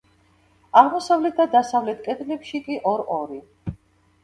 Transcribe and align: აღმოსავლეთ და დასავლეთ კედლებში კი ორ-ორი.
აღმოსავლეთ 0.81 1.35
და 1.41 1.47
დასავლეთ 1.57 2.03
კედლებში 2.07 2.65
კი 2.71 2.81
ორ-ორი. 2.95 3.41